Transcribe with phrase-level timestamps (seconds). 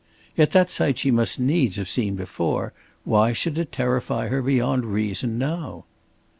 [0.35, 2.73] Yet that sight she must needs have seen before.
[3.03, 5.85] Why should it terrify her beyond reason now?